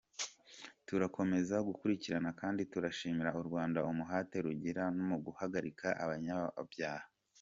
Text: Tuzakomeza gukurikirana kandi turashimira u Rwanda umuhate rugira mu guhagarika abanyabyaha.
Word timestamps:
Tuzakomeza 0.87 1.55
gukurikirana 1.67 2.29
kandi 2.41 2.61
turashimira 2.71 3.31
u 3.39 3.43
Rwanda 3.47 3.79
umuhate 3.91 4.35
rugira 4.45 4.83
mu 5.07 5.15
guhagarika 5.25 5.87
abanyabyaha. 6.03 7.07